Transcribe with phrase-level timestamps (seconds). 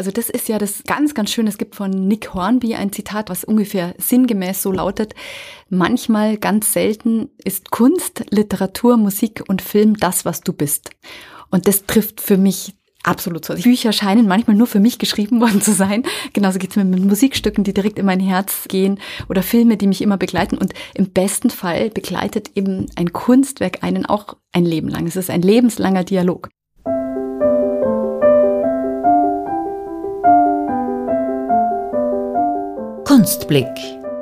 [0.00, 1.46] Also das ist ja das ganz, ganz schön.
[1.46, 5.14] Es gibt von Nick Hornby ein Zitat, was ungefähr sinngemäß so lautet.
[5.68, 10.88] Manchmal, ganz selten ist Kunst, Literatur, Musik und Film das, was du bist.
[11.50, 13.52] Und das trifft für mich absolut so.
[13.52, 16.04] Bücher scheinen manchmal nur für mich geschrieben worden zu sein.
[16.32, 20.00] Genauso geht's mir mit Musikstücken, die direkt in mein Herz gehen oder Filme, die mich
[20.00, 20.56] immer begleiten.
[20.56, 25.06] Und im besten Fall begleitet eben ein Kunstwerk einen auch ein Leben lang.
[25.06, 26.48] Es ist ein lebenslanger Dialog.
[33.10, 33.66] Kunstblick,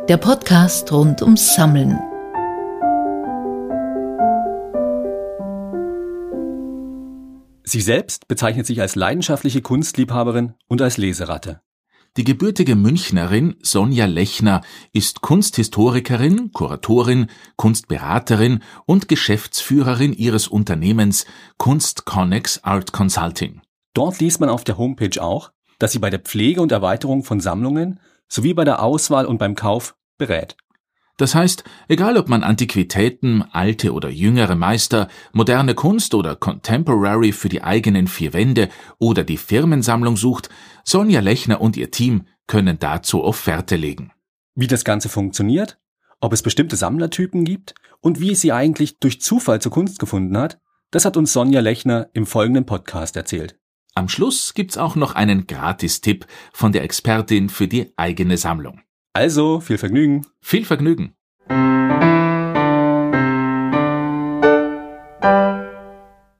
[0.09, 1.99] der Podcast rund ums Sammeln.
[7.65, 11.61] Sie selbst bezeichnet sich als leidenschaftliche Kunstliebhaberin und als Leseratte.
[12.17, 14.63] Die gebürtige Münchnerin Sonja Lechner
[14.95, 21.27] ist Kunsthistorikerin, Kuratorin, Kunstberaterin und Geschäftsführerin ihres Unternehmens
[21.59, 23.61] Kunst Connex Art Consulting.
[23.93, 27.41] Dort liest man auf der Homepage auch, dass sie bei der Pflege und Erweiterung von
[27.41, 30.57] Sammlungen sowie bei der Auswahl und beim Kauf berät.
[31.19, 37.49] Das heißt, egal ob man Antiquitäten, alte oder jüngere Meister, moderne Kunst oder Contemporary für
[37.49, 40.49] die eigenen vier Wände oder die Firmensammlung sucht,
[40.85, 44.13] Sonja Lechner und ihr Team können dazu Offerte legen.
[44.55, 45.81] Wie das Ganze funktioniert,
[46.21, 50.61] ob es bestimmte Sammlertypen gibt und wie sie eigentlich durch Zufall zur Kunst gefunden hat,
[50.93, 53.59] das hat uns Sonja Lechner im folgenden Podcast erzählt.
[53.99, 58.81] Am Schluss gibt's auch noch einen Gratistipp von der Expertin für die eigene Sammlung.
[59.13, 60.25] Also, viel Vergnügen.
[60.41, 61.17] Viel Vergnügen.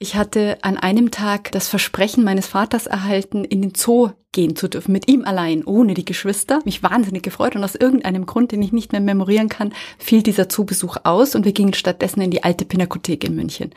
[0.01, 4.69] Ich hatte an einem Tag das Versprechen meines Vaters erhalten, in den Zoo gehen zu
[4.69, 6.61] dürfen, mit ihm allein, ohne die Geschwister.
[6.65, 10.49] Mich wahnsinnig gefreut und aus irgendeinem Grund, den ich nicht mehr memorieren kann, fiel dieser
[10.49, 13.73] Zoobesuch aus und wir gingen stattdessen in die alte Pinakothek in München.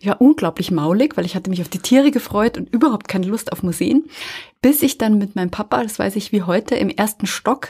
[0.00, 3.26] Ich war unglaublich maulig, weil ich hatte mich auf die Tiere gefreut und überhaupt keine
[3.26, 4.06] Lust auf Museen,
[4.62, 7.68] bis ich dann mit meinem Papa, das weiß ich wie heute, im ersten Stock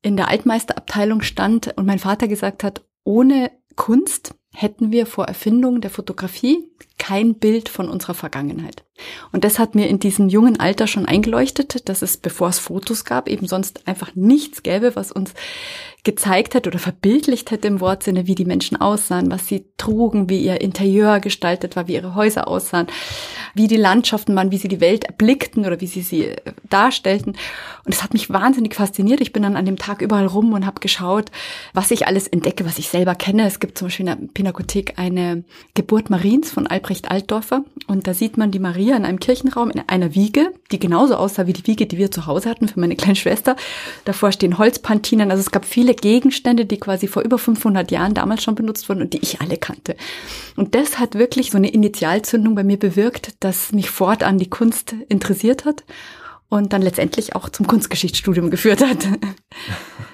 [0.00, 5.80] in der Altmeisterabteilung stand und mein Vater gesagt hat, ohne Kunst hätten wir vor Erfindung
[5.80, 6.64] der Fotografie
[7.02, 8.84] kein Bild von unserer Vergangenheit.
[9.32, 13.04] Und das hat mir in diesem jungen Alter schon eingeleuchtet, dass es, bevor es Fotos
[13.04, 15.34] gab, eben sonst einfach nichts gäbe, was uns
[16.04, 20.44] gezeigt hat oder verbildlicht hätte im Wortsinne, wie die Menschen aussahen, was sie trugen, wie
[20.44, 22.88] ihr Interieur gestaltet war, wie ihre Häuser aussahen,
[23.54, 27.36] wie die Landschaften waren, wie sie die Welt erblickten oder wie sie sie äh, darstellten.
[27.84, 29.20] Und es hat mich wahnsinnig fasziniert.
[29.20, 31.30] Ich bin dann an dem Tag überall rum und habe geschaut,
[31.72, 33.46] was ich alles entdecke, was ich selber kenne.
[33.46, 38.14] Es gibt zum Beispiel in der Pinakothek eine Geburt Mariens von Albrecht Altdorfer und da
[38.14, 41.66] sieht man die Maria in einem Kirchenraum in einer Wiege, die genauso aussah wie die
[41.66, 43.56] Wiege, die wir zu Hause hatten für meine kleine Schwester.
[44.04, 45.30] Davor stehen Holzpantinen.
[45.30, 49.02] Also es gab viele Gegenstände, die quasi vor über 500 Jahren damals schon benutzt wurden
[49.02, 49.96] und die ich alle kannte.
[50.56, 54.94] Und das hat wirklich so eine Initialzündung bei mir bewirkt, dass mich fortan die Kunst
[55.08, 55.84] interessiert hat
[56.48, 59.08] und dann letztendlich auch zum Kunstgeschichtsstudium geführt hat.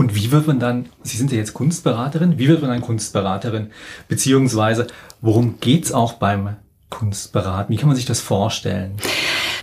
[0.00, 3.66] Und wie wird man dann, Sie sind ja jetzt Kunstberaterin, wie wird man dann Kunstberaterin?
[4.08, 4.86] Beziehungsweise,
[5.20, 6.56] worum geht's auch beim
[6.88, 7.70] Kunstberaten?
[7.70, 8.92] Wie kann man sich das vorstellen?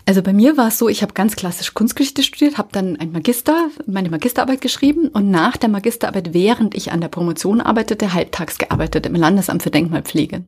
[0.05, 3.11] Also bei mir war es so, ich habe ganz klassisch Kunstgeschichte studiert, habe dann ein
[3.11, 8.59] Magister, meine Magisterarbeit geschrieben und nach der Magisterarbeit, während ich an der Promotion arbeitete, halbtags
[8.59, 10.43] gearbeitet im Landesamt für Denkmalpflege.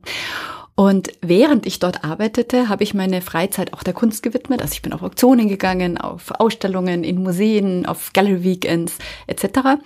[0.80, 4.62] Und während ich dort arbeitete, habe ich meine Freizeit auch der Kunst gewidmet.
[4.62, 8.96] Also ich bin auf Auktionen gegangen, auf Ausstellungen in Museen, auf Gallery Weekends
[9.26, 9.76] etc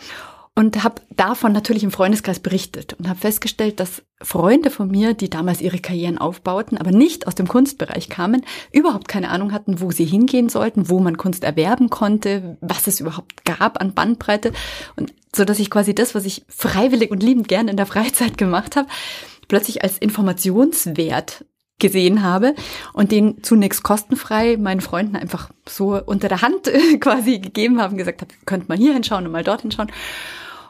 [0.56, 5.28] und habe davon natürlich im Freundeskreis berichtet und habe festgestellt, dass Freunde von mir, die
[5.28, 9.90] damals ihre Karrieren aufbauten, aber nicht aus dem Kunstbereich kamen, überhaupt keine Ahnung hatten, wo
[9.90, 14.52] sie hingehen sollten, wo man Kunst erwerben konnte, was es überhaupt gab an Bandbreite
[14.96, 18.38] und so dass ich quasi das, was ich freiwillig und liebend gern in der Freizeit
[18.38, 18.86] gemacht habe,
[19.48, 21.44] plötzlich als Informationswert
[21.78, 22.54] gesehen habe
[22.92, 28.22] und den zunächst kostenfrei meinen Freunden einfach so unter der Hand quasi gegeben haben, gesagt
[28.22, 29.90] habe, könnt mal hier hinschauen und mal dort hinschauen.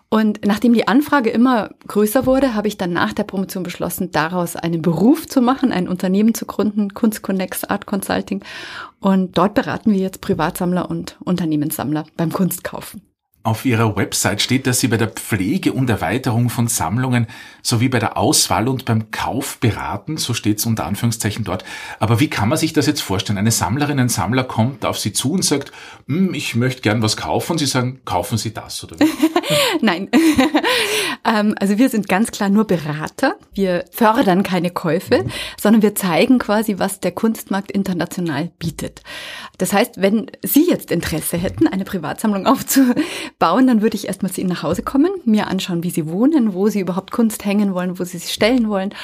[0.08, 4.54] Und nachdem die Anfrage immer größer wurde, habe ich dann nach der Promotion beschlossen, daraus
[4.54, 8.44] einen Beruf zu machen, ein Unternehmen zu gründen, Kunstconnex Art Consulting.
[9.00, 13.02] Und dort beraten wir jetzt Privatsammler und Unternehmenssammler beim Kunstkaufen.
[13.46, 17.26] Auf Ihrer Website steht, dass Sie bei der Pflege und Erweiterung von Sammlungen
[17.61, 20.17] sowie bei der Auswahl und beim Kauf beraten.
[20.17, 21.62] So steht es unter Anführungszeichen dort.
[22.00, 23.37] Aber wie kann man sich das jetzt vorstellen?
[23.37, 25.73] Eine Sammlerin, ein Sammler kommt auf Sie zu und sagt,
[26.08, 27.58] hm, ich möchte gern was kaufen.
[27.58, 29.11] Sie sagen, kaufen Sie das oder wie?
[29.81, 30.08] Nein.
[31.25, 33.37] ähm, also wir sind ganz klar nur Berater.
[33.52, 35.31] Wir fördern keine Käufe, mhm.
[35.61, 39.02] sondern wir zeigen quasi, was der Kunstmarkt international bietet.
[39.58, 44.41] Das heißt, wenn Sie jetzt Interesse hätten, eine Privatsammlung aufzubauen, dann würde ich erstmal zu
[44.41, 47.99] Ihnen nach Hause kommen, mir anschauen, wie Sie wohnen, wo Sie überhaupt Kunst hängen wollen,
[47.99, 48.94] wo Sie sich stellen wollen,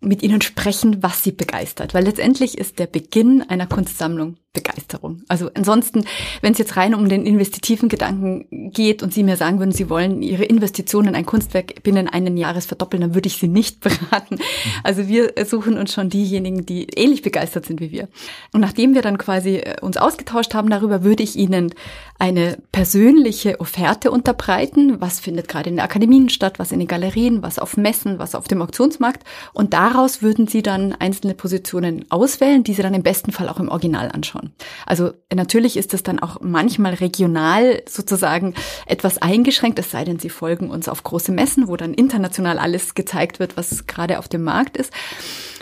[0.00, 1.94] mit Ihnen sprechen, was Sie begeistert.
[1.94, 5.22] Weil letztendlich ist der Beginn einer Kunstsammlung Begeisterung.
[5.28, 6.04] Also ansonsten,
[6.40, 9.88] wenn es jetzt rein um den investitiven Gedanken geht und Sie mir sagen würden, Sie
[9.88, 13.78] wollen Ihre Investition in ein Kunstwerk binnen einen Jahres verdoppeln, dann würde ich Sie nicht
[14.10, 14.40] beraten.
[14.82, 18.08] Also wir suchen uns schon diejenigen, die ähnlich begeistert sind wie wir.
[18.52, 21.72] Und nachdem wir dann quasi äh, uns ausgetauscht haben darüber, würde ich Ihnen
[22.18, 25.00] eine persönliche Offerte unterbreiten.
[25.00, 28.34] Was findet gerade in den Akademien statt, was in den Galerien, was auf Messen, was
[28.34, 29.22] auf dem Auktionsmarkt.
[29.52, 33.58] Und daraus würden Sie dann einzelne Positionen auswählen, die Sie dann im besten Fall auch
[33.58, 34.52] im Original anschauen.
[34.86, 38.54] Also natürlich ist es dann auch manchmal regional sozusagen
[38.86, 42.94] etwas eingeschränkt, es sei denn, Sie folgen uns auf große Messen, wo dann international alles
[42.94, 44.92] gezeigt wird, was gerade auf dem Markt ist.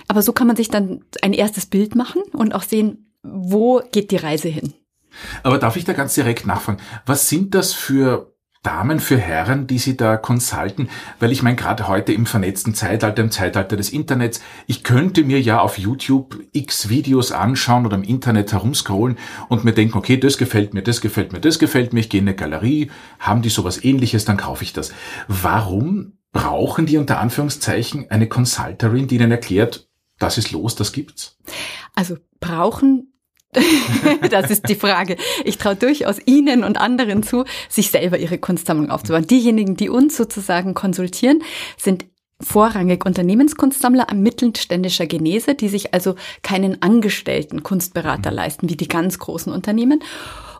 [0.08, 4.10] Aber so kann man sich dann ein erstes Bild machen und auch sehen, wo geht
[4.10, 4.74] die Reise hin.
[5.42, 6.80] Aber darf ich da ganz direkt nachfragen?
[7.06, 10.88] Was sind das für Damen für Herren, die Sie da consulten?
[11.20, 15.40] Weil ich meine, gerade heute im vernetzten Zeitalter, im Zeitalter des Internets, ich könnte mir
[15.40, 19.16] ja auf YouTube x Videos anschauen oder im Internet herumscrollen
[19.48, 22.20] und mir denken, okay, das gefällt mir, das gefällt mir, das gefällt mir, ich gehe
[22.20, 22.90] in eine Galerie,
[23.20, 24.92] haben die sowas ähnliches, dann kaufe ich das.
[25.28, 29.88] Warum brauchen die unter Anführungszeichen eine Consulterin, die ihnen erklärt,
[30.18, 31.38] das ist los, das gibt's?
[31.94, 33.12] Also brauchen
[34.30, 35.16] das ist die Frage.
[35.44, 39.26] Ich traue durchaus Ihnen und anderen zu, sich selber ihre Kunstsammlung aufzubauen.
[39.26, 41.42] Diejenigen, die uns sozusagen konsultieren,
[41.76, 42.06] sind
[42.40, 49.52] vorrangig Unternehmenskunstsammler mittelständischer Genese, die sich also keinen angestellten Kunstberater leisten, wie die ganz großen
[49.52, 50.02] Unternehmen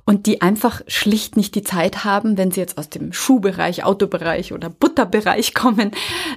[0.09, 4.55] und die einfach schlicht nicht die Zeit haben, wenn sie jetzt aus dem Schuhbereich, Autobereich
[4.55, 5.91] oder Butterbereich kommen,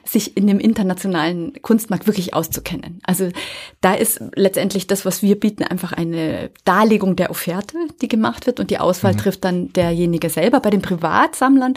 [0.03, 3.00] sich in dem internationalen Kunstmarkt wirklich auszukennen.
[3.03, 3.29] Also
[3.79, 8.59] da ist letztendlich das, was wir bieten, einfach eine Darlegung der Offerte, die gemacht wird
[8.59, 9.19] und die Auswahl mhm.
[9.19, 10.59] trifft dann derjenige selber.
[10.59, 11.74] Bei den Privatsammlern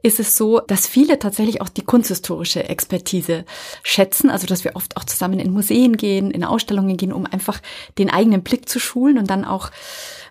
[0.00, 3.44] ist es so, dass viele tatsächlich auch die kunsthistorische Expertise
[3.82, 7.60] schätzen, also dass wir oft auch zusammen in Museen gehen, in Ausstellungen gehen, um einfach
[7.98, 9.70] den eigenen Blick zu schulen und dann auch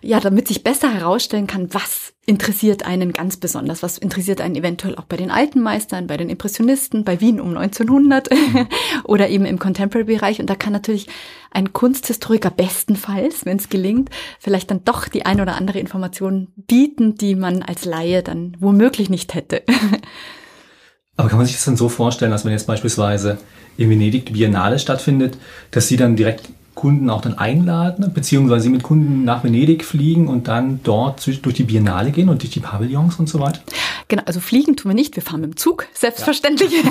[0.04, 4.96] ja, damit sich besser herausstellen kann, was interessiert einen ganz besonders, was interessiert einen eventuell
[4.96, 8.30] auch bei den alten Meistern, bei den Impressionisten, bei Wien um 1900
[9.04, 10.40] oder eben im Contemporary-Bereich.
[10.40, 11.06] Und da kann natürlich
[11.50, 14.10] ein Kunsthistoriker bestenfalls, wenn es gelingt,
[14.40, 19.10] vielleicht dann doch die ein oder andere Information bieten, die man als Laie dann womöglich
[19.10, 19.62] nicht hätte.
[21.16, 23.38] Aber kann man sich das dann so vorstellen, dass wenn jetzt beispielsweise
[23.76, 25.38] in Venedig die Biennale stattfindet,
[25.70, 26.48] dass sie dann direkt
[26.84, 31.62] Kunden auch dann einladen, beziehungsweise mit Kunden nach Venedig fliegen und dann dort durch die
[31.62, 33.60] Biennale gehen und durch die Pavillons und so weiter?
[34.08, 36.72] Genau, also fliegen tun wir nicht, wir fahren mit dem Zug, selbstverständlich.
[36.72, 36.90] Ja.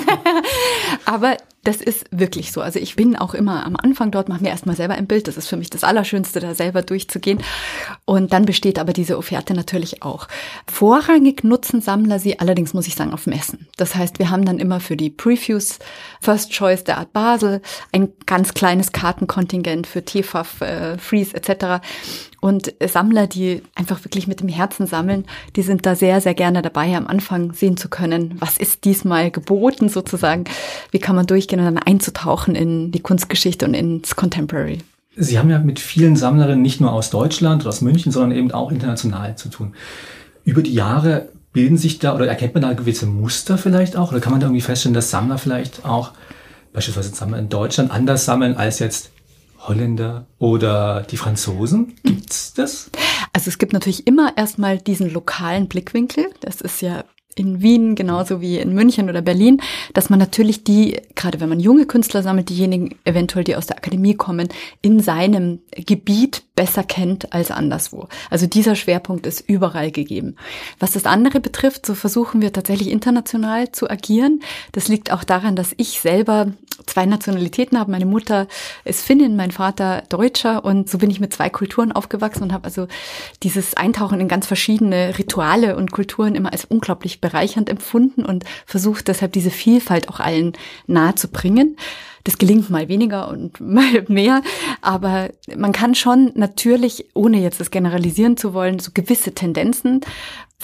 [1.04, 2.60] Aber das ist wirklich so.
[2.60, 5.26] Also ich bin auch immer am Anfang dort, mache mir erstmal selber ein Bild.
[5.26, 7.42] Das ist für mich das Allerschönste, da selber durchzugehen.
[8.04, 10.28] Und dann besteht aber diese Offerte natürlich auch.
[10.66, 13.66] Vorrangig nutzen Sammler sie allerdings, muss ich sagen, auf Messen.
[13.76, 15.78] Das heißt, wir haben dann immer für die Previews
[16.20, 17.62] First Choice der Art Basel
[17.92, 21.82] ein ganz kleines Kartenkontingent für TFAF, äh, Freeze etc.
[22.44, 25.24] Und Sammler, die einfach wirklich mit dem Herzen sammeln,
[25.56, 29.30] die sind da sehr, sehr gerne dabei, am Anfang sehen zu können, was ist diesmal
[29.30, 30.44] geboten sozusagen,
[30.90, 34.78] wie kann man durchgehen und dann einzutauchen in die Kunstgeschichte und ins Contemporary.
[35.16, 38.50] Sie haben ja mit vielen Sammlerinnen nicht nur aus Deutschland oder aus München, sondern eben
[38.50, 39.74] auch international zu tun.
[40.44, 44.10] Über die Jahre bilden sich da oder erkennt man da gewisse Muster vielleicht auch?
[44.10, 46.12] Oder kann man da irgendwie feststellen, dass Sammler vielleicht auch
[46.72, 49.10] beispielsweise Sammler in Deutschland anders sammeln als jetzt
[49.60, 51.94] Holländer oder die Franzosen?
[52.02, 52.90] Gibt's das?
[53.32, 56.26] Also es gibt natürlich immer erstmal diesen lokalen Blickwinkel.
[56.40, 59.60] Das ist ja in Wien genauso wie in München oder Berlin,
[59.92, 63.76] dass man natürlich die, gerade wenn man junge Künstler sammelt, diejenigen eventuell, die aus der
[63.76, 64.48] Akademie kommen,
[64.82, 68.08] in seinem Gebiet besser kennt als anderswo.
[68.30, 70.36] Also dieser Schwerpunkt ist überall gegeben.
[70.78, 74.40] Was das andere betrifft, so versuchen wir tatsächlich international zu agieren.
[74.72, 76.52] Das liegt auch daran, dass ich selber
[76.86, 77.90] zwei Nationalitäten habe.
[77.90, 78.46] Meine Mutter
[78.84, 82.64] ist Finnin, mein Vater Deutscher und so bin ich mit zwei Kulturen aufgewachsen und habe
[82.64, 82.86] also
[83.42, 89.08] dieses Eintauchen in ganz verschiedene Rituale und Kulturen immer als unglaublich bereichernd empfunden und versucht
[89.08, 90.52] deshalb diese Vielfalt auch allen
[90.86, 91.76] nahe zu bringen.
[92.24, 94.42] Das gelingt mal weniger und mal mehr,
[94.80, 100.00] aber man kann schon natürlich, ohne jetzt das generalisieren zu wollen, so gewisse Tendenzen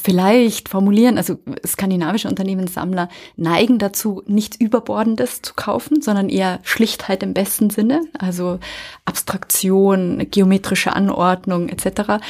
[0.00, 1.18] vielleicht formulieren.
[1.18, 8.02] Also skandinavische Unternehmenssammler neigen dazu, nichts Überbordendes zu kaufen, sondern eher Schlichtheit im besten Sinne,
[8.18, 8.58] also
[9.04, 12.20] Abstraktion, geometrische Anordnung etc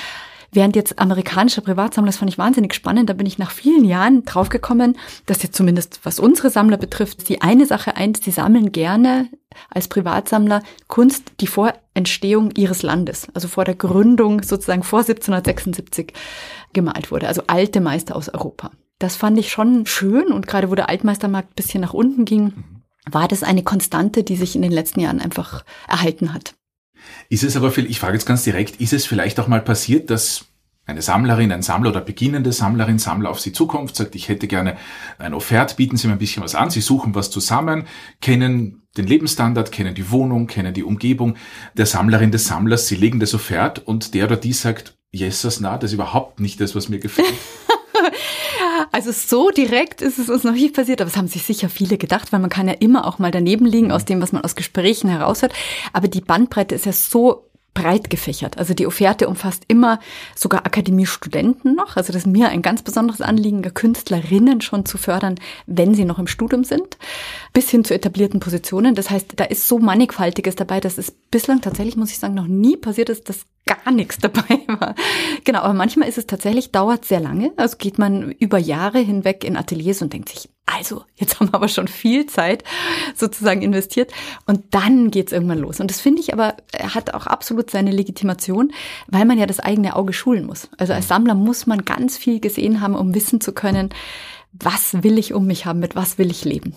[0.53, 4.25] Während jetzt amerikanische Privatsammler, das fand ich wahnsinnig spannend, da bin ich nach vielen Jahren
[4.25, 4.97] draufgekommen,
[5.27, 9.29] dass jetzt zumindest was unsere Sammler betrifft, die eine Sache eins, die sammeln gerne
[9.71, 16.13] als Privatsammler Kunst, die vor Entstehung ihres Landes, also vor der Gründung sozusagen vor 1776
[16.73, 18.71] gemalt wurde, also alte Meister aus Europa.
[18.99, 22.53] Das fand ich schon schön und gerade wo der Altmeistermarkt bisschen nach unten ging,
[23.11, 26.55] war das eine Konstante, die sich in den letzten Jahren einfach erhalten hat.
[27.29, 30.50] Ist es aber, ich frage jetzt ganz direkt, ist es vielleicht auch mal passiert, dass
[30.91, 34.77] eine Sammlerin, ein Sammler oder beginnende Sammlerin, Sammler auf Sie zukommt, sagt, ich hätte gerne
[35.19, 37.85] ein Offert, bieten Sie mir ein bisschen was an, Sie suchen was zusammen,
[38.21, 41.37] kennen den Lebensstandard, kennen die Wohnung, kennen die Umgebung
[41.75, 45.79] der Sammlerin, des Sammlers, Sie legen das Offert und der oder die sagt, Jesus, na,
[45.79, 47.29] das ist überhaupt nicht das, was mir gefällt.
[48.93, 51.99] Also so direkt ist es uns noch nicht passiert, aber es haben sich sicher viele
[51.99, 54.57] gedacht, weil man kann ja immer auch mal daneben liegen aus dem, was man aus
[54.57, 55.53] Gesprächen heraushört.
[55.93, 58.59] Aber die Bandbreite ist ja so breit gefächert.
[58.59, 60.01] Also die Offerte umfasst immer
[60.35, 61.97] sogar Akademiestudenten noch.
[61.97, 65.37] Also das ist mir ein ganz besonderes Anliegen, Künstlerinnen schon zu fördern,
[65.67, 66.99] wenn sie noch im Studium sind,
[67.53, 68.95] bis hin zu etablierten Positionen.
[68.95, 72.49] Das heißt, da ist so mannigfaltiges dabei, dass es bislang tatsächlich, muss ich sagen, noch
[72.49, 74.95] nie passiert ist, dass gar nichts dabei war.
[75.45, 77.53] Genau, aber manchmal ist es tatsächlich, dauert sehr lange.
[77.57, 81.55] Also geht man über Jahre hinweg in Ateliers und denkt sich, also, jetzt haben wir
[81.55, 82.65] aber schon viel Zeit
[83.15, 84.13] sozusagen investiert
[84.47, 85.81] und dann geht's irgendwann los.
[85.81, 88.73] Und das finde ich aber, hat auch absolut seine Legitimation,
[89.09, 90.69] weil man ja das eigene Auge schulen muss.
[90.79, 93.91] Also als Sammler muss man ganz viel gesehen haben, um wissen zu können,
[94.53, 96.75] was will ich um mich haben, mit was will ich leben.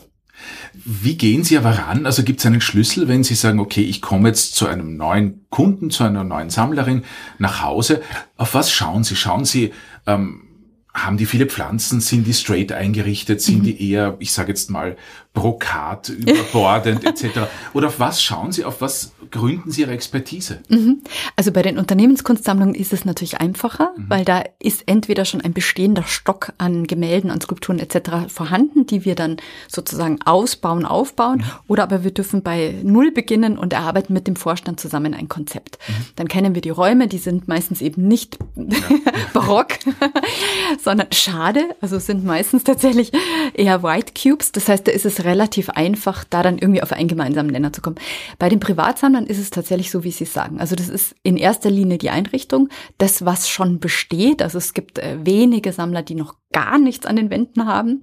[0.74, 2.06] Wie gehen Sie aber ran?
[2.06, 5.46] Also gibt es einen Schlüssel, wenn Sie sagen, okay, ich komme jetzt zu einem neuen
[5.50, 7.04] Kunden, zu einer neuen Sammlerin
[7.38, 8.02] nach Hause.
[8.36, 9.16] Auf was schauen Sie?
[9.16, 9.72] Schauen Sie,
[10.08, 10.43] ähm,
[10.94, 12.02] haben die viele Pflanzen?
[12.02, 13.42] Sind die straight eingerichtet?
[13.42, 13.64] Sind mhm.
[13.64, 14.96] die eher, ich sage jetzt mal,
[15.34, 17.42] brokat, überbordend etc.?
[17.74, 18.66] Oder auf was schauen Sie?
[18.66, 20.60] Auf was gründen Sie Ihre Expertise?
[20.70, 21.02] Mhm.
[21.36, 24.06] Also bei den Unternehmenskunstsammlungen ist es natürlich einfacher, mhm.
[24.10, 28.28] weil da ist entweder schon ein bestehender Stock an Gemälden, an Skulpturen etc.
[28.32, 29.38] vorhanden, die wir dann
[29.68, 31.40] sozusagen ausbauen, aufbauen.
[31.40, 31.52] Mhm.
[31.68, 35.80] Oder aber wir dürfen bei Null beginnen und erarbeiten mit dem Vorstand zusammen ein Konzept.
[35.88, 35.94] Mhm.
[36.16, 38.78] Dann kennen wir die Räume, die sind meistens eben nicht ja.
[39.34, 39.80] barock,
[40.84, 41.76] sondern schade.
[41.82, 43.12] Also sind meistens tatsächlich
[43.56, 44.52] eher White Cubes.
[44.52, 47.82] Das heißt, da ist es relativ einfach, da dann irgendwie auf einen gemeinsamen Nenner zu
[47.82, 47.98] kommen.
[48.40, 50.60] Bei den Privatsammlern ist es tatsächlich so, wie Sie sagen.
[50.60, 54.42] Also das ist in erster Linie die Einrichtung, das, was schon besteht.
[54.42, 58.02] Also es gibt äh, wenige Sammler, die noch gar nichts an den Wänden haben.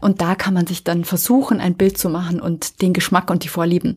[0.00, 3.42] Und da kann man sich dann versuchen, ein Bild zu machen und den Geschmack und
[3.42, 3.96] die Vorlieben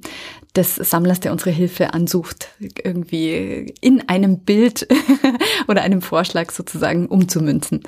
[0.56, 4.88] des Sammlers, der unsere Hilfe ansucht, irgendwie in einem Bild
[5.68, 7.84] oder einem Vorschlag sozusagen umzumünzen.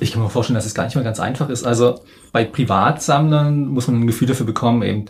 [0.00, 1.64] Ich kann mir vorstellen, dass es gar nicht mal ganz einfach ist.
[1.64, 2.00] Also
[2.32, 5.06] bei Privatsammlern muss man ein Gefühl dafür bekommen, eben,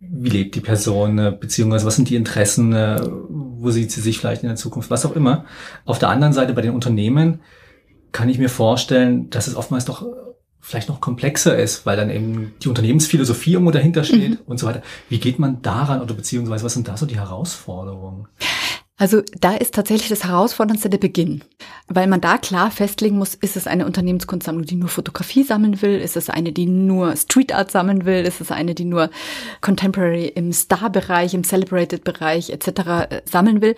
[0.00, 4.18] wie lebt die Person, äh, beziehungsweise was sind die Interessen, äh, wo sieht sie sich
[4.18, 5.44] vielleicht in der Zukunft, was auch immer.
[5.84, 7.40] Auf der anderen Seite bei den Unternehmen
[8.12, 10.06] kann ich mir vorstellen, dass es oftmals doch
[10.60, 14.38] vielleicht noch komplexer ist, weil dann eben die Unternehmensphilosophie irgendwo dahinter steht mhm.
[14.46, 14.82] und so weiter.
[15.08, 18.28] Wie geht man daran oder beziehungsweise was sind da so die Herausforderungen?
[18.98, 21.44] Also da ist tatsächlich das Herausforderndste der Beginn,
[21.86, 26.00] weil man da klar festlegen muss, ist es eine Unternehmenskunstsammlung, die nur Fotografie sammeln will,
[26.00, 29.10] ist es eine, die nur Street Art sammeln will, ist es eine, die nur
[29.60, 32.68] Contemporary im Star-Bereich, im Celebrated-Bereich etc.
[32.68, 33.76] Äh, sammeln will.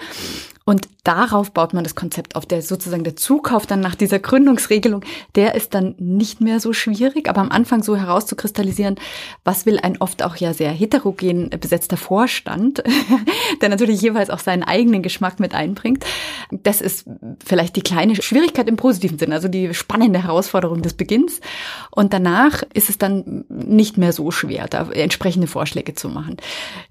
[0.66, 2.46] Und darauf baut man das Konzept auf.
[2.46, 7.28] Der sozusagen der Zukauf dann nach dieser Gründungsregelung, der ist dann nicht mehr so schwierig,
[7.28, 8.96] aber am Anfang so herauszukristallisieren,
[9.42, 12.84] was will ein oft auch ja sehr heterogen besetzter Vorstand,
[13.62, 16.04] der natürlich jeweils auch seinen eigenen Geschmack mit einbringt.
[16.50, 17.06] Das ist
[17.44, 21.40] vielleicht die kleine Schwierigkeit im positiven Sinn, also die spannende Herausforderung des Beginns.
[21.90, 26.36] Und danach ist es dann nicht mehr so schwer, da entsprechende Vorschläge zu machen.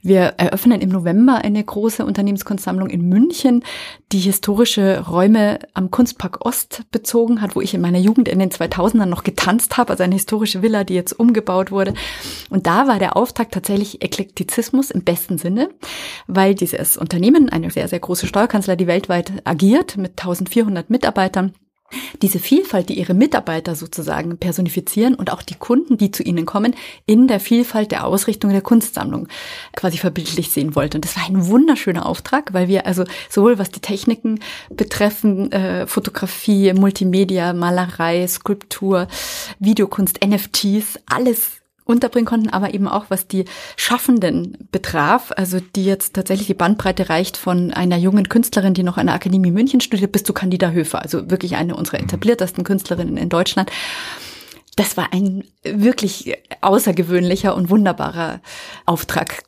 [0.02, 3.64] Wir eröffnen im November eine große Unternehmenskunstsammlung in München
[4.12, 8.50] die historische Räume am Kunstpark Ost bezogen hat, wo ich in meiner Jugend in den
[8.50, 11.94] 2000ern noch getanzt habe, also eine historische Villa, die jetzt umgebaut wurde.
[12.50, 15.70] Und da war der Auftrag tatsächlich Eklektizismus im besten Sinne,
[16.28, 21.54] weil dieses Unternehmen, eine sehr, sehr große Steuerkanzler, die weltweit agiert mit 1400 Mitarbeitern,
[22.22, 26.76] diese Vielfalt, die ihre Mitarbeiter sozusagen personifizieren und auch die Kunden, die zu ihnen kommen,
[27.06, 29.28] in der Vielfalt der Ausrichtung der Kunstsammlung
[29.76, 30.98] quasi verbildlich sehen wollte.
[30.98, 35.88] Und das war ein wunderschöner Auftrag, weil wir also sowohl was die Techniken betreffen, äh,
[35.88, 39.08] Fotografie, Multimedia, Malerei, Skulptur,
[39.60, 41.59] Videokunst, NFTs, alles
[41.90, 47.10] unterbringen konnten, aber eben auch was die Schaffenden betraf, also die jetzt tatsächlich die Bandbreite
[47.10, 50.72] reicht von einer jungen Künstlerin, die noch an der Akademie München studiert, bis zu Candida
[50.72, 52.06] Höfer, also wirklich eine unserer mhm.
[52.06, 53.72] etabliertesten Künstlerinnen in Deutschland.
[54.76, 58.40] Das war ein wirklich außergewöhnlicher und wunderbarer
[58.86, 59.44] Auftrag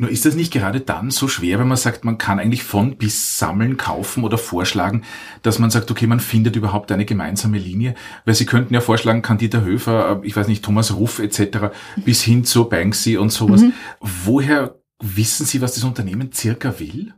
[0.00, 2.96] Nur ist das nicht gerade dann so schwer, wenn man sagt, man kann eigentlich von
[2.96, 5.02] bis sammeln, kaufen oder vorschlagen,
[5.42, 7.94] dass man sagt, okay, man findet überhaupt eine gemeinsame Linie?
[8.24, 11.74] Weil Sie könnten ja vorschlagen, Candida Höfer, äh, ich weiß nicht, Thomas Ruff etc.
[11.96, 13.60] bis hin zu Banksy und sowas.
[13.60, 13.74] Mhm.
[14.00, 17.12] Woher wissen Sie, was das Unternehmen circa will?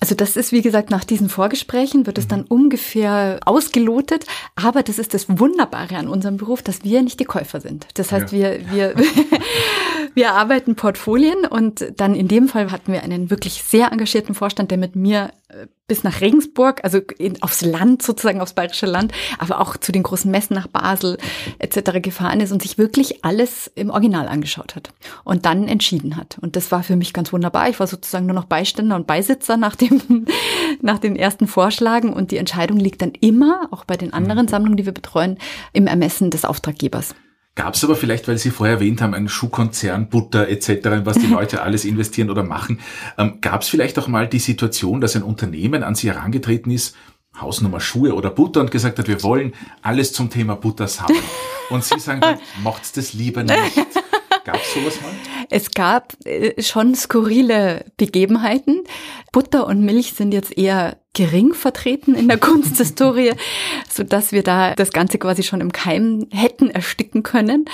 [0.00, 2.28] Also das ist, wie gesagt, nach diesen Vorgesprächen wird es mhm.
[2.28, 4.26] dann ungefähr ausgelotet.
[4.54, 7.86] Aber das ist das Wunderbare an unserem Beruf, dass wir nicht die Käufer sind.
[7.94, 8.38] Das heißt, ja.
[8.38, 8.94] wir, wir,
[10.18, 14.72] wir arbeiten Portfolien und dann in dem Fall hatten wir einen wirklich sehr engagierten Vorstand,
[14.72, 19.12] der mit mir äh, bis nach Regensburg, also in, aufs Land sozusagen, aufs bayerische Land,
[19.38, 21.18] aber auch zu den großen Messen nach Basel
[21.60, 22.02] etc.
[22.02, 24.90] gefahren ist und sich wirklich alles im Original angeschaut hat
[25.22, 26.36] und dann entschieden hat.
[26.40, 27.68] Und das war für mich ganz wunderbar.
[27.68, 30.26] Ich war sozusagen nur noch Beiständer und Beisitzer nach dem,
[30.82, 34.48] nach den ersten Vorschlagen und die Entscheidung liegt dann immer, auch bei den anderen mhm.
[34.48, 35.38] Sammlungen, die wir betreuen,
[35.72, 37.14] im Ermessen des Auftraggebers.
[37.58, 41.26] Gab es aber vielleicht, weil Sie vorher erwähnt haben, einen Schuhkonzern, Butter etc., was die
[41.30, 42.78] Leute alles investieren oder machen,
[43.18, 46.94] ähm, gab es vielleicht auch mal die Situation, dass ein Unternehmen an Sie herangetreten ist,
[47.40, 51.18] Hausnummer Schuhe oder Butter und gesagt hat, wir wollen alles zum Thema Butter sammeln.
[51.68, 53.76] Und Sie sagen dann, macht's das lieber nicht.
[54.44, 55.10] Gab es sowas mal?
[55.50, 58.84] Es gab äh, schon skurrile Begebenheiten.
[59.32, 63.32] Butter und Milch sind jetzt eher gering vertreten in der Kunsthistorie,
[63.90, 67.64] so dass wir da das Ganze quasi schon im Keim hätten ersticken können.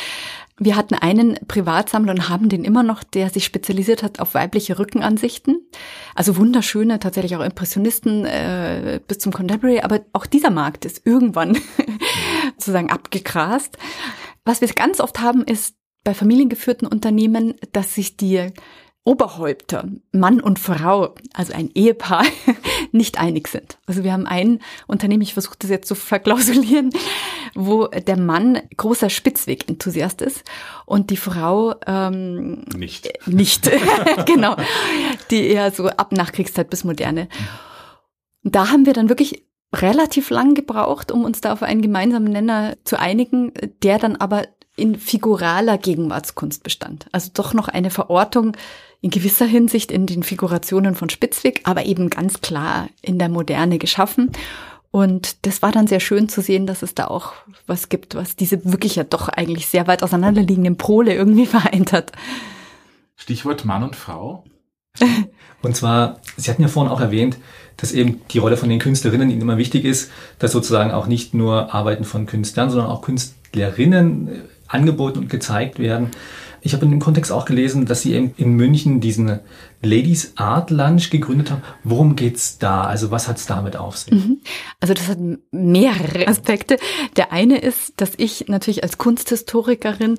[0.56, 4.78] Wir hatten einen Privatsammler und haben den immer noch, der sich spezialisiert hat auf weibliche
[4.78, 5.68] Rückenansichten.
[6.14, 9.80] Also wunderschöne, tatsächlich auch Impressionisten äh, bis zum Contemporary.
[9.80, 11.58] Aber auch dieser Markt ist irgendwann
[12.56, 13.78] sozusagen abgegrast.
[14.44, 18.52] Was wir ganz oft haben, ist bei familiengeführten Unternehmen, dass sich die
[19.06, 22.24] Oberhäupter, Mann und Frau, also ein Ehepaar,
[22.92, 23.76] nicht einig sind.
[23.86, 26.90] Also wir haben ein Unternehmen, ich versuche das jetzt zu verklausulieren,
[27.54, 30.44] wo der Mann großer Spitzweg-Enthusiast ist
[30.86, 33.08] und die Frau ähm, nicht.
[33.26, 33.70] Nicht,
[34.26, 34.56] genau.
[35.30, 37.28] Die eher so ab Nachkriegszeit bis Moderne.
[38.42, 39.44] Und da haben wir dann wirklich
[39.74, 44.46] relativ lang gebraucht, um uns da auf einen gemeinsamen Nenner zu einigen, der dann aber
[44.76, 47.06] in figuraler Gegenwartskunst bestand.
[47.12, 48.56] Also doch noch eine Verortung
[49.00, 53.78] in gewisser Hinsicht in den Figurationen von Spitzweg, aber eben ganz klar in der Moderne
[53.78, 54.32] geschaffen.
[54.90, 57.32] Und das war dann sehr schön zu sehen, dass es da auch
[57.66, 62.12] was gibt, was diese wirklich ja doch eigentlich sehr weit auseinanderliegenden Pole irgendwie vereint hat.
[63.16, 64.44] Stichwort Mann und Frau.
[65.62, 67.38] Und zwar, Sie hatten ja vorhin auch erwähnt,
[67.76, 71.34] dass eben die Rolle von den Künstlerinnen Ihnen immer wichtig ist, dass sozusagen auch nicht
[71.34, 76.10] nur Arbeiten von Künstlern, sondern auch Künstlerinnen angeboten und gezeigt werden.
[76.60, 79.40] Ich habe in dem Kontext auch gelesen, dass Sie in München diesen
[79.82, 81.62] Ladies Art Lunch gegründet haben.
[81.84, 82.84] Worum geht's da?
[82.84, 84.14] Also was hat's damit auf sich?
[84.14, 84.38] Mhm.
[84.80, 85.18] Also das hat
[85.50, 86.78] mehrere Aspekte.
[87.16, 90.18] Der eine ist, dass ich natürlich als Kunsthistorikerin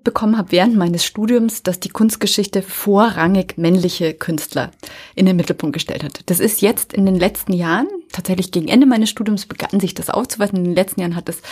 [0.00, 4.70] mitbekommen habe während meines Studiums, dass die Kunstgeschichte vorrangig männliche Künstler
[5.14, 6.22] in den Mittelpunkt gestellt hat.
[6.26, 10.08] Das ist jetzt in den letzten Jahren, tatsächlich gegen Ende meines Studiums begann sich das
[10.08, 10.56] aufzuweisen.
[10.56, 11.42] In den letzten Jahren hat es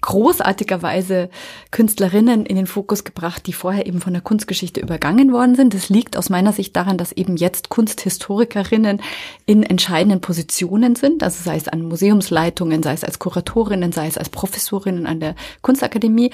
[0.00, 1.28] großartigerweise
[1.72, 5.74] Künstlerinnen in den Fokus gebracht, die vorher eben von der Kunstgeschichte übergangen worden sind.
[5.74, 9.02] Das liegt aus meiner Sicht daran, dass eben jetzt Kunsthistorikerinnen
[9.44, 14.16] in entscheidenden Positionen sind, also sei es an Museumsleitungen, sei es als Kuratorinnen, sei es
[14.16, 16.30] als Professorinnen an der Kunstakademie,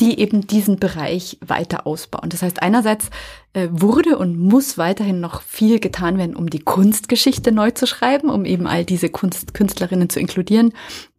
[0.00, 1.01] die eben diesen Bereich
[1.40, 2.28] weiter ausbauen.
[2.28, 3.10] Das heißt, einerseits
[3.52, 8.30] äh, wurde und muss weiterhin noch viel getan werden, um die Kunstgeschichte neu zu schreiben,
[8.30, 10.72] um eben all diese Kunst Künstlerinnen zu inkludieren,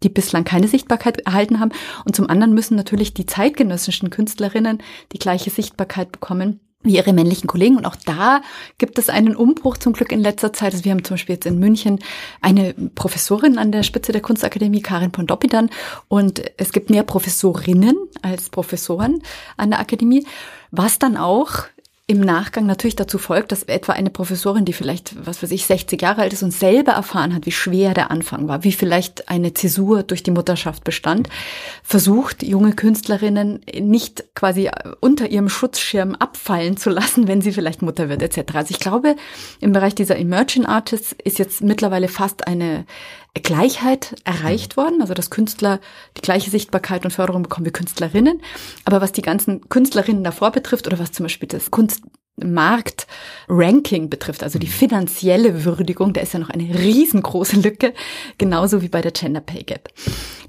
[0.04, 1.72] die bislang keine Sichtbarkeit erhalten haben.
[2.06, 7.48] Und zum anderen müssen natürlich die zeitgenössischen Künstlerinnen die gleiche Sichtbarkeit bekommen wie ihre männlichen
[7.48, 7.78] Kollegen.
[7.78, 8.42] Und auch da
[8.78, 10.74] gibt es einen Umbruch zum Glück in letzter Zeit.
[10.74, 12.00] Also wir haben zum Beispiel jetzt in München
[12.42, 15.70] eine Professorin an der Spitze der Kunstakademie, Karin Pondopidan.
[16.08, 19.22] Und es gibt mehr Professorinnen als Professoren
[19.58, 20.26] an der Akademie,
[20.72, 21.66] was dann auch
[22.06, 26.02] im Nachgang natürlich dazu folgt, dass etwa eine Professorin, die vielleicht, was weiß ich, 60
[26.02, 29.54] Jahre alt ist und selber erfahren hat, wie schwer der Anfang war, wie vielleicht eine
[29.54, 31.30] Zäsur durch die Mutterschaft bestand,
[31.82, 38.10] versucht, junge Künstlerinnen nicht quasi unter ihrem Schutzschirm abfallen zu lassen, wenn sie vielleicht Mutter
[38.10, 38.54] wird, etc.
[38.54, 39.16] Also ich glaube,
[39.62, 42.86] im Bereich dieser Emerging Artists ist jetzt mittlerweile fast eine
[43.42, 45.80] Gleichheit erreicht worden, also dass Künstler
[46.18, 48.42] die gleiche Sichtbarkeit und Förderung bekommen wie Künstlerinnen.
[48.86, 51.72] Aber was die ganzen Künstlerinnen davor betrifft oder was zum Beispiel das
[52.40, 54.72] Kunstmarkt-Ranking betrifft, also die mhm.
[54.72, 57.94] finanzielle Würdigung, da ist ja noch eine riesengroße Lücke,
[58.38, 59.90] genauso wie bei der Gender Pay Gap.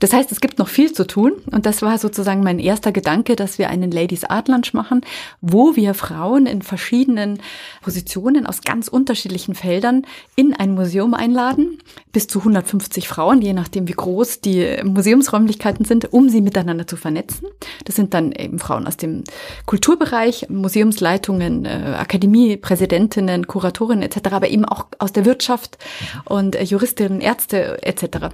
[0.01, 3.37] Das heißt, es gibt noch viel zu tun und das war sozusagen mein erster Gedanke,
[3.37, 5.03] dass wir einen Ladies Art Lunch machen,
[5.41, 7.39] wo wir Frauen in verschiedenen
[7.83, 10.03] Positionen aus ganz unterschiedlichen Feldern
[10.37, 11.79] in ein Museum einladen,
[12.13, 16.97] bis zu 150 Frauen, je nachdem wie groß die Museumsräumlichkeiten sind, um sie miteinander zu
[16.97, 17.49] vernetzen.
[17.85, 19.25] Das sind dann eben Frauen aus dem
[19.67, 25.79] Kulturbereich, Museumsleitungen, äh, Akademiepräsidentinnen, Kuratorinnen etc., aber eben auch aus der Wirtschaft
[26.25, 28.29] und äh, Juristinnen, Ärzte etc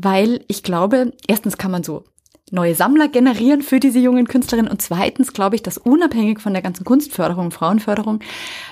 [0.00, 2.04] weil ich glaube, erstens kann man so
[2.52, 6.62] neue Sammler generieren für diese jungen Künstlerinnen und zweitens glaube ich, dass unabhängig von der
[6.62, 8.20] ganzen Kunstförderung, Frauenförderung,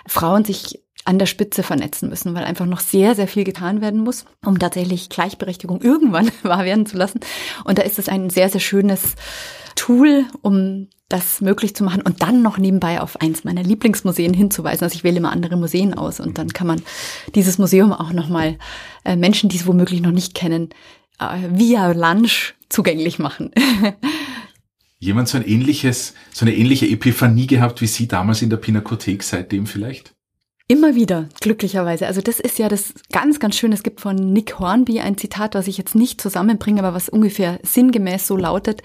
[0.07, 4.01] Frauen sich an der Spitze vernetzen müssen, weil einfach noch sehr, sehr viel getan werden
[4.01, 7.21] muss, um tatsächlich Gleichberechtigung irgendwann wahr werden zu lassen.
[7.65, 9.15] Und da ist es ein sehr, sehr schönes
[9.77, 14.83] Tool, um das möglich zu machen und dann noch nebenbei auf eins meiner Lieblingsmuseen hinzuweisen.
[14.83, 16.83] Also ich wähle immer andere Museen aus und dann kann man
[17.35, 18.59] dieses Museum auch nochmal
[19.05, 20.71] äh, Menschen, die es womöglich noch nicht kennen,
[21.21, 23.53] äh, via Lunch zugänglich machen.
[24.99, 29.23] Jemand so ein ähnliches, so eine ähnliche Epiphanie gehabt wie Sie damals in der Pinakothek
[29.23, 30.16] seitdem vielleicht?
[30.69, 32.09] Immer wieder, glücklicherweise.
[32.09, 33.73] Also das ist ja das ganz, ganz schön.
[33.73, 37.61] Es gibt von Nick Hornby ein Zitat, was ich jetzt nicht zusammenbringe, aber was ungefähr
[37.63, 38.83] sinngemäß so lautet.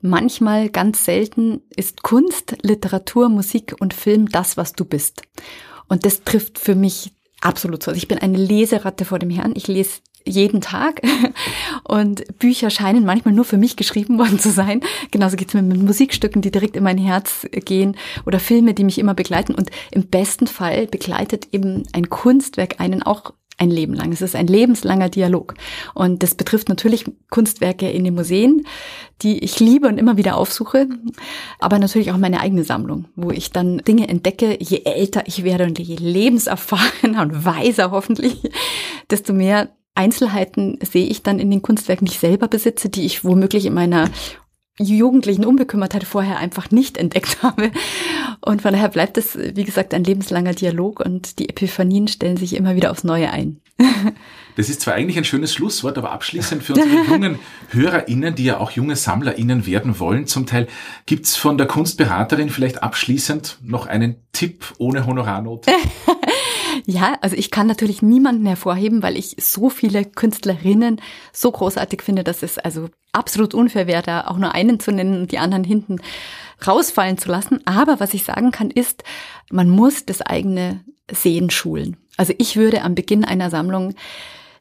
[0.00, 5.22] Manchmal, ganz selten, ist Kunst, Literatur, Musik und Film das, was du bist.
[5.86, 7.92] Und das trifft für mich absolut so.
[7.92, 9.54] Also ich bin eine Leseratte vor dem Herrn.
[9.54, 11.00] Ich lese jeden Tag.
[11.84, 14.80] Und Bücher scheinen manchmal nur für mich geschrieben worden zu sein.
[15.10, 18.98] Genauso geht's mir mit Musikstücken, die direkt in mein Herz gehen oder Filme, die mich
[18.98, 19.54] immer begleiten.
[19.54, 24.10] Und im besten Fall begleitet eben ein Kunstwerk einen auch ein Leben lang.
[24.10, 25.54] Es ist ein lebenslanger Dialog.
[25.94, 28.66] Und das betrifft natürlich Kunstwerke in den Museen,
[29.22, 30.88] die ich liebe und immer wieder aufsuche,
[31.58, 35.64] aber natürlich auch meine eigene Sammlung, wo ich dann Dinge entdecke, je älter ich werde
[35.64, 38.50] und je lebenserfahrener und weiser hoffentlich,
[39.10, 43.24] desto mehr Einzelheiten sehe ich dann in den Kunstwerken, die ich selber besitze, die ich
[43.24, 44.08] womöglich in meiner
[44.78, 47.70] jugendlichen Unbekümmertheit vorher einfach nicht entdeckt habe.
[48.40, 52.56] Und von daher bleibt es, wie gesagt, ein lebenslanger Dialog und die Epiphanien stellen sich
[52.56, 53.60] immer wieder aufs Neue ein.
[54.56, 57.38] Das ist zwar eigentlich ein schönes Schlusswort, aber abschließend für unsere jungen
[57.70, 60.66] HörerInnen, die ja auch junge SammlerInnen werden wollen, zum Teil,
[61.06, 65.70] gibt's von der Kunstberaterin vielleicht abschließend noch einen Tipp ohne Honorarnote?
[66.86, 71.00] Ja, also ich kann natürlich niemanden hervorheben, weil ich so viele Künstlerinnen
[71.32, 75.22] so großartig finde, dass es also absolut unfair wäre, da auch nur einen zu nennen
[75.22, 76.00] und die anderen hinten
[76.66, 77.60] rausfallen zu lassen.
[77.66, 79.04] Aber was ich sagen kann, ist,
[79.50, 81.96] man muss das eigene Sehen schulen.
[82.16, 83.94] Also ich würde am Beginn einer Sammlung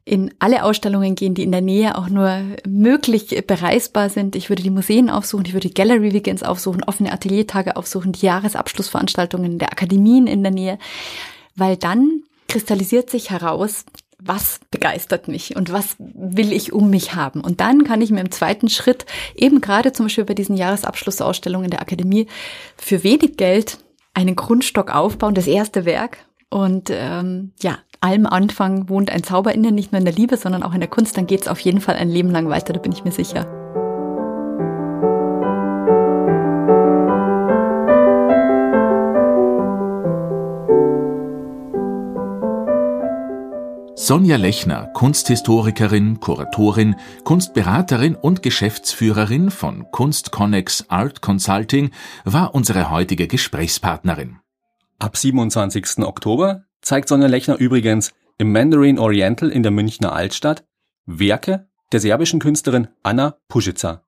[0.06, 4.36] in alle Ausstellungen gehen, die in der Nähe auch nur möglich bereisbar sind.
[4.36, 8.26] Ich würde die Museen aufsuchen, ich würde die Gallery Weekends aufsuchen, offene Ateliertage aufsuchen, die
[8.26, 10.80] Jahresabschlussveranstaltungen der Akademien in der Nähe
[11.60, 13.86] weil dann kristallisiert sich heraus,
[14.22, 17.42] was begeistert mich und was will ich um mich haben.
[17.42, 21.70] Und dann kann ich mir im zweiten Schritt eben gerade zum Beispiel bei diesen Jahresabschlussausstellungen
[21.70, 22.28] der Akademie
[22.76, 23.78] für wenig Geld
[24.14, 26.18] einen Grundstock aufbauen, das erste Werk.
[26.50, 30.64] Und ähm, ja, allem Anfang wohnt ein Zauber innen, nicht nur in der Liebe, sondern
[30.64, 31.16] auch in der Kunst.
[31.16, 33.59] Dann geht es auf jeden Fall ein Leben lang weiter, da bin ich mir sicher.
[44.10, 46.96] Sonja Lechner, Kunsthistorikerin, Kuratorin,
[47.26, 51.92] Kunstberaterin und Geschäftsführerin von Kunstconnex Art Consulting,
[52.26, 54.40] war unsere heutige Gesprächspartnerin.
[54.98, 56.00] Ab 27.
[56.00, 60.66] Oktober zeigt Sonja Lechner übrigens im Mandarin Oriental in der Münchner Altstadt
[61.06, 64.06] Werke der serbischen Künstlerin Anna Puschica.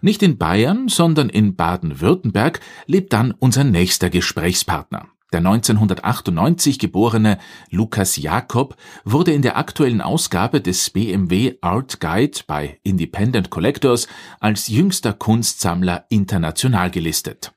[0.00, 5.06] Nicht in Bayern, sondern in Baden-Württemberg lebt dann unser nächster Gesprächspartner.
[5.32, 7.38] Der 1998 geborene
[7.70, 14.08] Lukas Jakob wurde in der aktuellen Ausgabe des BMW Art Guide bei Independent Collectors
[14.40, 17.52] als jüngster Kunstsammler international gelistet.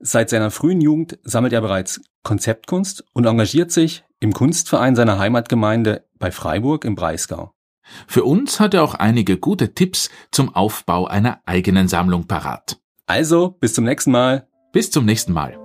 [0.00, 6.04] Seit seiner frühen Jugend sammelt er bereits Konzeptkunst und engagiert sich im Kunstverein seiner Heimatgemeinde
[6.18, 7.52] bei Freiburg im Breisgau.
[8.08, 12.80] Für uns hat er auch einige gute Tipps zum Aufbau einer eigenen Sammlung parat.
[13.06, 14.48] Also, bis zum nächsten Mal.
[14.72, 15.63] Bis zum nächsten Mal.